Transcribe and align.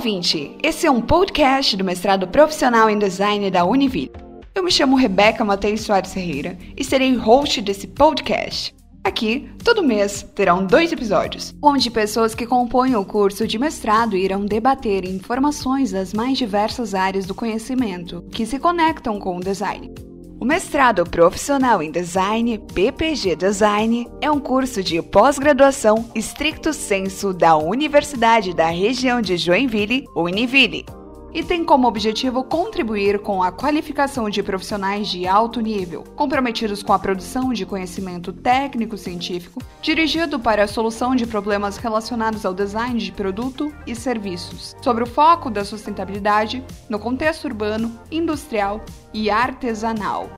ouvinte! 0.00 0.56
Esse 0.62 0.86
é 0.86 0.90
um 0.90 1.02
podcast 1.02 1.76
do 1.76 1.84
mestrado 1.84 2.26
profissional 2.26 2.88
em 2.88 2.98
design 2.98 3.50
da 3.50 3.66
Univille. 3.66 4.10
Eu 4.54 4.64
me 4.64 4.72
chamo 4.72 4.96
Rebeca 4.96 5.44
Matheus 5.44 5.82
Soares 5.82 6.14
Ferreira 6.14 6.56
e 6.74 6.82
serei 6.82 7.14
host 7.16 7.60
desse 7.60 7.86
podcast. 7.86 8.74
Aqui, 9.04 9.50
todo 9.62 9.84
mês, 9.84 10.22
terão 10.34 10.64
dois 10.64 10.90
episódios, 10.90 11.54
onde 11.62 11.90
pessoas 11.90 12.34
que 12.34 12.46
compõem 12.46 12.96
o 12.96 13.04
curso 13.04 13.46
de 13.46 13.58
mestrado 13.58 14.16
irão 14.16 14.46
debater 14.46 15.04
informações 15.04 15.92
das 15.92 16.14
mais 16.14 16.38
diversas 16.38 16.94
áreas 16.94 17.26
do 17.26 17.34
conhecimento 17.34 18.24
que 18.32 18.46
se 18.46 18.58
conectam 18.58 19.18
com 19.18 19.36
o 19.36 19.40
design. 19.40 19.92
O 20.40 20.44
mestrado 20.46 21.04
profissional 21.04 21.82
em 21.82 21.90
design, 21.90 22.56
PPG 22.72 23.36
Design, 23.36 24.08
é 24.22 24.30
um 24.30 24.40
curso 24.40 24.82
de 24.82 25.02
pós-graduação 25.02 26.10
estricto 26.14 26.72
senso 26.72 27.34
da 27.34 27.58
Universidade 27.58 28.54
da 28.54 28.70
Região 28.70 29.20
de 29.20 29.36
Joinville, 29.36 30.06
Univille, 30.16 30.86
e 31.32 31.42
tem 31.42 31.64
como 31.64 31.86
objetivo 31.86 32.44
contribuir 32.44 33.18
com 33.20 33.42
a 33.42 33.52
qualificação 33.52 34.28
de 34.28 34.42
profissionais 34.42 35.08
de 35.08 35.26
alto 35.26 35.60
nível, 35.60 36.04
comprometidos 36.16 36.82
com 36.82 36.92
a 36.92 36.98
produção 36.98 37.52
de 37.52 37.64
conhecimento 37.64 38.32
técnico-científico, 38.32 39.62
dirigido 39.80 40.38
para 40.38 40.64
a 40.64 40.68
solução 40.68 41.14
de 41.14 41.26
problemas 41.26 41.76
relacionados 41.76 42.44
ao 42.44 42.54
design 42.54 42.98
de 42.98 43.12
produto 43.12 43.72
e 43.86 43.94
serviços, 43.94 44.74
sobre 44.82 45.04
o 45.04 45.06
foco 45.06 45.50
da 45.50 45.64
sustentabilidade 45.64 46.64
no 46.88 46.98
contexto 46.98 47.44
urbano, 47.44 47.98
industrial 48.10 48.84
e 49.12 49.30
artesanal. 49.30 50.30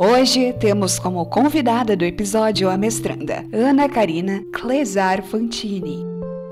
Hoje 0.00 0.52
temos 0.52 0.96
como 0.96 1.26
convidada 1.26 1.96
do 1.96 2.04
episódio 2.04 2.70
a 2.70 2.76
mestranda 2.76 3.44
Ana 3.52 3.88
Karina 3.88 4.44
Clesar 4.52 5.24
Fantini. 5.24 6.06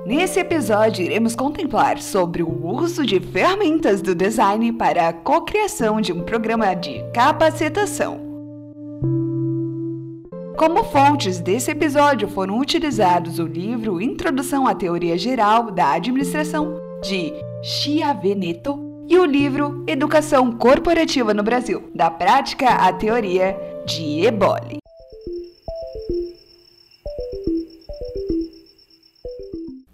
Nesse 0.05 0.41
episódio, 0.41 1.05
iremos 1.05 1.37
contemplar 1.37 2.03
sobre 2.03 2.43
o 2.43 2.67
uso 2.67 3.07
de 3.07 3.21
ferramentas 3.21 4.03
do 4.03 4.17
design 4.17 4.73
para 4.73 5.07
a 5.07 5.13
cocriação 5.13 6.01
de 6.01 6.13
um 6.13 6.23
programa 6.23 6.75
de 6.75 7.01
capacitação. 7.15 8.19
Como 10.57 10.83
fontes 10.83 11.39
desse 11.39 11.71
episódio 11.71 12.27
foram 12.27 12.59
utilizados 12.59 13.39
o 13.39 13.47
livro 13.47 14.01
Introdução 14.01 14.67
à 14.67 14.75
Teoria 14.75 15.17
Geral 15.17 15.71
da 15.71 15.93
Administração, 15.93 16.81
de 17.01 17.33
Chia 17.63 18.13
Veneto, 18.13 18.77
e 19.09 19.19
o 19.19 19.25
livro 19.25 19.85
Educação 19.87 20.51
Corporativa 20.53 21.33
no 21.33 21.43
Brasil, 21.43 21.91
da 21.95 22.11
Prática 22.11 22.69
à 22.69 22.93
Teoria, 22.93 23.57
de 23.87 24.27
Eboli. 24.27 24.79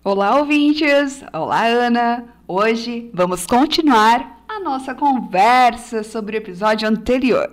Olá, 0.02 0.38
ouvintes! 0.38 1.22
Olá, 1.32 1.66
Ana! 1.66 2.34
Hoje 2.48 3.10
vamos 3.12 3.46
continuar 3.46 4.44
a 4.48 4.58
nossa 4.60 4.94
conversa 4.94 6.02
sobre 6.02 6.36
o 6.36 6.38
episódio 6.38 6.88
anterior. 6.88 7.50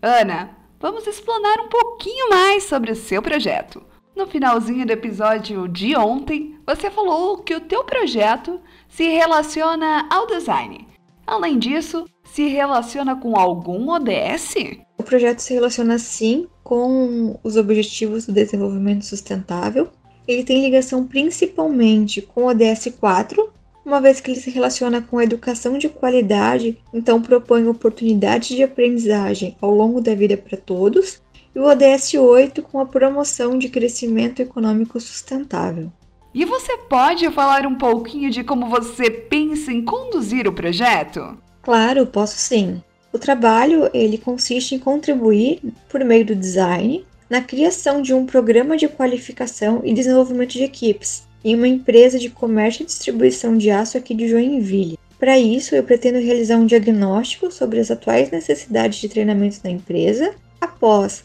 Ana, 0.00 0.56
vamos 0.80 1.06
explorar 1.06 1.60
um 1.60 1.68
pouquinho 1.68 2.30
mais 2.30 2.64
sobre 2.64 2.90
o 2.90 2.96
seu 2.96 3.20
projeto. 3.20 3.82
No 4.16 4.26
finalzinho 4.26 4.86
do 4.86 4.92
episódio 4.92 5.68
de 5.68 5.96
ontem, 5.96 6.58
você 6.66 6.90
falou 6.90 7.38
que 7.38 7.54
o 7.54 7.60
teu 7.60 7.84
projeto 7.84 8.60
se 8.88 9.08
relaciona 9.08 10.06
ao 10.10 10.26
design. 10.26 10.93
Além 11.26 11.58
disso, 11.58 12.04
se 12.24 12.48
relaciona 12.48 13.16
com 13.16 13.36
algum 13.36 13.90
ODS? 13.90 14.54
O 14.98 15.02
projeto 15.02 15.40
se 15.40 15.54
relaciona 15.54 15.98
sim 15.98 16.46
com 16.62 17.38
os 17.42 17.56
Objetivos 17.56 18.26
do 18.26 18.32
Desenvolvimento 18.32 19.04
Sustentável. 19.04 19.88
Ele 20.28 20.44
tem 20.44 20.62
ligação 20.62 21.06
principalmente 21.06 22.22
com 22.22 22.42
o 22.42 22.46
ODS 22.48 22.88
4, 22.98 23.52
uma 23.84 24.00
vez 24.00 24.20
que 24.20 24.30
ele 24.30 24.40
se 24.40 24.50
relaciona 24.50 25.02
com 25.02 25.18
a 25.18 25.24
educação 25.24 25.76
de 25.76 25.88
qualidade, 25.88 26.78
então 26.92 27.20
propõe 27.20 27.66
oportunidades 27.68 28.56
de 28.56 28.62
aprendizagem 28.62 29.56
ao 29.60 29.70
longo 29.70 30.00
da 30.00 30.14
vida 30.14 30.36
para 30.36 30.56
todos, 30.56 31.20
e 31.54 31.58
o 31.58 31.64
ODS 31.64 32.14
8 32.14 32.62
com 32.62 32.80
a 32.80 32.86
promoção 32.86 33.58
de 33.58 33.68
crescimento 33.68 34.40
econômico 34.40 34.98
sustentável. 34.98 35.92
E 36.34 36.44
você 36.44 36.76
pode 36.76 37.30
falar 37.30 37.64
um 37.64 37.76
pouquinho 37.76 38.28
de 38.28 38.42
como 38.42 38.68
você 38.68 39.08
pensa 39.08 39.70
em 39.70 39.84
conduzir 39.84 40.48
o 40.48 40.52
projeto? 40.52 41.38
Claro, 41.62 42.06
posso 42.06 42.36
sim. 42.36 42.82
O 43.12 43.18
trabalho 43.20 43.88
ele 43.94 44.18
consiste 44.18 44.74
em 44.74 44.80
contribuir, 44.80 45.60
por 45.88 46.04
meio 46.04 46.26
do 46.26 46.34
design, 46.34 47.06
na 47.30 47.40
criação 47.40 48.02
de 48.02 48.12
um 48.12 48.26
programa 48.26 48.76
de 48.76 48.88
qualificação 48.88 49.80
e 49.84 49.94
desenvolvimento 49.94 50.54
de 50.54 50.64
equipes 50.64 51.22
em 51.44 51.54
uma 51.54 51.68
empresa 51.68 52.18
de 52.18 52.28
comércio 52.28 52.82
e 52.82 52.86
distribuição 52.86 53.56
de 53.56 53.70
aço 53.70 53.96
aqui 53.96 54.12
de 54.12 54.26
Joinville. 54.26 54.98
Para 55.20 55.38
isso, 55.38 55.76
eu 55.76 55.84
pretendo 55.84 56.18
realizar 56.18 56.56
um 56.56 56.66
diagnóstico 56.66 57.48
sobre 57.52 57.78
as 57.78 57.92
atuais 57.92 58.32
necessidades 58.32 58.98
de 58.98 59.08
treinamento 59.08 59.62
da 59.62 59.70
empresa, 59.70 60.34
após 60.60 61.22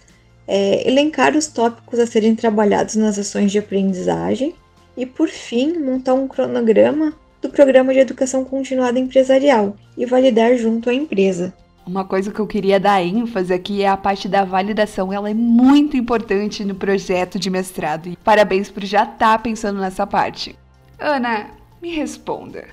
é, 0.48 0.88
elencar 0.88 1.36
os 1.36 1.48
tópicos 1.48 1.98
a 1.98 2.06
serem 2.06 2.36
trabalhados 2.36 2.96
nas 2.96 3.18
ações 3.18 3.52
de 3.52 3.58
aprendizagem 3.58 4.54
e, 5.00 5.06
por 5.06 5.30
fim, 5.30 5.80
montar 5.80 6.14
um 6.14 6.28
cronograma 6.28 7.14
do 7.42 7.50
programa 7.50 7.94
de 7.94 8.00
educação 8.00 8.44
continuada 8.44 9.00
empresarial 9.00 9.78
e 9.98 10.06
validar 10.06 10.58
junto 10.58 10.90
à 10.90 10.94
empresa. 10.94 11.54
Uma 11.88 12.04
coisa 12.04 12.32
que 12.34 12.40
eu 12.40 12.46
queria 12.46 12.82
dar 12.82 13.02
ênfase 13.02 13.54
aqui 13.54 13.82
é 13.82 13.88
a 13.88 13.96
parte 13.96 14.28
da 14.28 14.44
validação. 14.44 15.14
Ela 15.14 15.30
é 15.30 15.34
muito 15.34 15.96
importante 15.96 16.66
no 16.66 16.76
projeto 16.76 17.40
de 17.40 17.50
mestrado. 17.50 18.10
E 18.10 18.18
parabéns 18.18 18.70
por 18.70 18.84
já 18.84 19.04
estar 19.04 19.18
tá 19.18 19.40
pensando 19.40 19.80
nessa 19.80 20.06
parte. 20.06 20.54
Ana, 21.00 21.48
me 21.82 21.96
responda. 21.96 22.68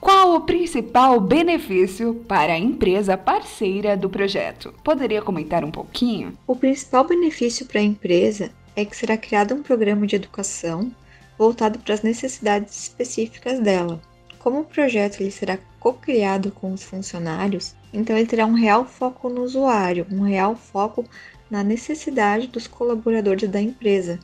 Qual 0.00 0.36
o 0.36 0.40
principal 0.42 1.20
benefício 1.20 2.14
para 2.28 2.52
a 2.52 2.58
empresa 2.58 3.16
parceira 3.16 3.96
do 3.96 4.08
projeto? 4.08 4.72
Poderia 4.84 5.20
comentar 5.20 5.64
um 5.64 5.70
pouquinho? 5.70 6.32
O 6.46 6.54
principal 6.54 7.04
benefício 7.04 7.66
para 7.66 7.80
a 7.80 7.84
empresa 7.84 8.50
é 8.76 8.84
que 8.84 8.96
será 8.96 9.16
criado 9.16 9.52
um 9.52 9.62
programa 9.62 10.06
de 10.06 10.14
educação 10.14 10.92
voltado 11.42 11.80
para 11.80 11.92
as 11.92 12.02
necessidades 12.02 12.84
específicas 12.84 13.58
dela. 13.58 14.00
Como 14.38 14.60
o 14.60 14.64
projeto 14.64 15.20
ele 15.20 15.32
será 15.32 15.58
co-criado 15.80 16.52
com 16.52 16.72
os 16.72 16.84
funcionários, 16.84 17.74
então 17.92 18.16
ele 18.16 18.28
terá 18.28 18.46
um 18.46 18.52
real 18.52 18.84
foco 18.84 19.28
no 19.28 19.42
usuário, 19.42 20.06
um 20.08 20.22
real 20.22 20.54
foco 20.54 21.04
na 21.50 21.64
necessidade 21.64 22.46
dos 22.46 22.68
colaboradores 22.68 23.50
da 23.50 23.60
empresa. 23.60 24.20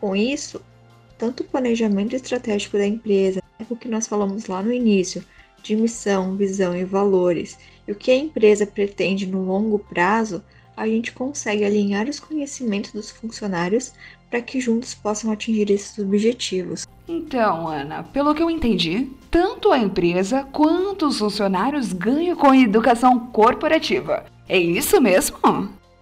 Com 0.00 0.14
isso, 0.14 0.62
tanto 1.18 1.42
o 1.42 1.46
planejamento 1.46 2.14
estratégico 2.14 2.78
da 2.78 2.86
empresa, 2.86 3.42
o 3.68 3.74
que 3.74 3.88
nós 3.88 4.06
falamos 4.06 4.46
lá 4.46 4.62
no 4.62 4.72
início, 4.72 5.24
de 5.64 5.74
missão, 5.74 6.36
visão 6.36 6.76
e 6.76 6.84
valores, 6.84 7.58
e 7.86 7.90
o 7.90 7.96
que 7.96 8.12
a 8.12 8.16
empresa 8.16 8.64
pretende 8.64 9.26
no 9.26 9.44
longo 9.44 9.80
prazo, 9.80 10.40
a 10.80 10.86
gente 10.86 11.12
consegue 11.12 11.62
alinhar 11.62 12.08
os 12.08 12.18
conhecimentos 12.18 12.90
dos 12.92 13.10
funcionários 13.10 13.92
para 14.30 14.40
que 14.40 14.58
juntos 14.58 14.94
possam 14.94 15.30
atingir 15.30 15.70
esses 15.70 15.98
objetivos. 15.98 16.86
Então, 17.06 17.68
Ana, 17.68 18.02
pelo 18.02 18.34
que 18.34 18.42
eu 18.42 18.48
entendi, 18.48 19.10
tanto 19.30 19.72
a 19.72 19.78
empresa 19.78 20.42
quanto 20.50 21.06
os 21.08 21.18
funcionários 21.18 21.92
ganham 21.92 22.34
com 22.34 22.48
a 22.48 22.56
educação 22.56 23.26
corporativa. 23.26 24.24
É 24.48 24.58
isso 24.58 24.98
mesmo? 25.02 25.36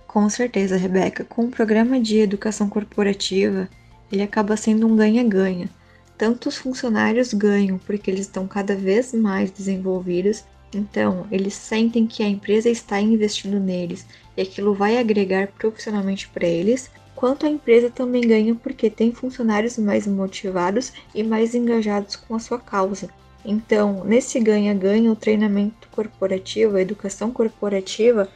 Com 0.07 0.31
certeza, 0.31 0.77
Rebeca. 0.77 1.25
Com 1.25 1.47
o 1.47 1.51
programa 1.51 1.99
de 1.99 2.19
educação 2.19 2.69
corporativa, 2.69 3.69
ele 4.13 4.23
acaba 4.23 4.57
sendo 4.57 4.87
um 4.87 4.95
ganha-ganha. 4.95 5.69
Tanto 6.17 6.49
os 6.49 6.57
funcionários 6.57 7.35
ganham 7.35 7.79
porque 7.79 8.09
eles 8.09 8.27
estão 8.27 8.47
cada 8.47 8.77
vez 8.77 9.13
mais 9.13 9.51
desenvolvidos, 9.51 10.45
então 10.75 11.27
eles 11.31 11.55
sentem 11.55 12.07
que 12.07 12.23
a 12.23 12.29
empresa 12.29 12.69
está 12.69 13.01
investindo 13.01 13.59
neles 13.59 14.07
e 14.37 14.43
aquilo 14.43 14.75
vai 14.75 14.99
agregar 14.99 15.49
profissionalmente 15.49 16.29
para 16.29 16.47
eles, 16.47 16.91
quanto 17.15 17.47
a 17.47 17.51
empresa 17.51 17.91
também 17.91 18.23
ganha 18.23 18.55
porque 18.55 18.89
tem 18.89 19.13
funcionários 19.13 19.77
mais 19.79 20.07
motivados 20.07 20.93
e 21.15 21.23
mais 21.23 21.55
engajados 21.55 22.15
com 22.17 22.35
a 22.35 22.39
sua 22.39 22.59
causa. 22.59 23.09
Então, 23.45 24.05
nesse 24.05 24.39
ganha-ganha, 24.39 25.11
o 25.11 25.17
treinamento 25.17 25.89
corporativo, 25.91 26.77
a 26.77 26.83
educação 26.83 27.31
corporativa, 27.33 28.29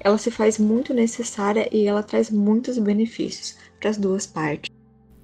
ela 0.00 0.16
se 0.18 0.30
faz 0.30 0.58
muito 0.58 0.94
necessária 0.94 1.68
e 1.70 1.86
ela 1.86 2.02
traz 2.02 2.30
muitos 2.30 2.78
benefícios 2.78 3.56
para 3.78 3.90
as 3.90 3.96
duas 3.96 4.26
partes. 4.26 4.70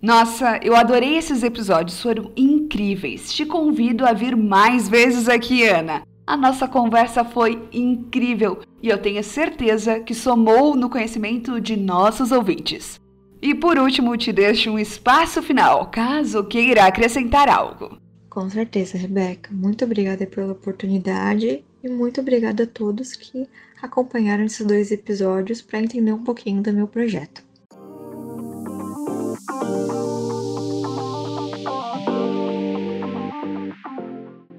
Nossa, 0.00 0.60
eu 0.62 0.76
adorei 0.76 1.16
esses 1.16 1.42
episódios, 1.42 2.00
foram 2.00 2.30
incríveis. 2.36 3.32
Te 3.32 3.44
convido 3.44 4.06
a 4.06 4.12
vir 4.12 4.36
mais 4.36 4.88
vezes 4.88 5.28
aqui, 5.28 5.66
Ana. 5.66 6.02
A 6.28 6.36
nossa 6.36 6.68
conversa 6.68 7.24
foi 7.24 7.66
incrível 7.72 8.58
e 8.82 8.90
eu 8.90 8.98
tenho 8.98 9.24
certeza 9.24 9.98
que 9.98 10.14
somou 10.14 10.76
no 10.76 10.90
conhecimento 10.90 11.58
de 11.58 11.74
nossos 11.74 12.30
ouvintes. 12.30 13.00
E 13.40 13.54
por 13.54 13.78
último, 13.78 14.14
te 14.14 14.30
deixo 14.30 14.70
um 14.70 14.78
espaço 14.78 15.40
final, 15.40 15.86
caso 15.86 16.44
queira 16.44 16.84
acrescentar 16.84 17.48
algo. 17.48 17.96
Com 18.28 18.50
certeza, 18.50 18.98
Rebeca. 18.98 19.48
Muito 19.54 19.86
obrigada 19.86 20.26
pela 20.26 20.52
oportunidade 20.52 21.64
e 21.82 21.88
muito 21.88 22.20
obrigada 22.20 22.64
a 22.64 22.66
todos 22.66 23.16
que 23.16 23.48
acompanharam 23.80 24.44
esses 24.44 24.66
dois 24.66 24.92
episódios 24.92 25.62
para 25.62 25.80
entender 25.80 26.12
um 26.12 26.24
pouquinho 26.24 26.60
do 26.62 26.74
meu 26.74 26.86
projeto. 26.86 27.42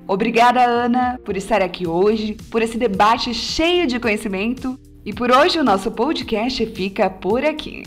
Obrigada, 0.09 0.65
Ana, 0.65 1.19
por 1.23 1.37
estar 1.37 1.61
aqui 1.61 1.85
hoje, 1.85 2.35
por 2.49 2.63
esse 2.63 2.79
debate 2.79 3.31
cheio 3.31 3.85
de 3.85 3.99
conhecimento. 3.99 4.75
E 5.05 5.13
por 5.13 5.31
hoje 5.31 5.59
o 5.59 5.63
nosso 5.63 5.91
podcast 5.91 6.65
fica 6.65 7.11
por 7.11 7.45
aqui. 7.45 7.83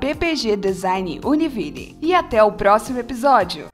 ppgdesignuniville. 0.00 1.96
E 2.02 2.12
até 2.12 2.42
o 2.42 2.50
próximo 2.50 2.98
episódio! 2.98 3.73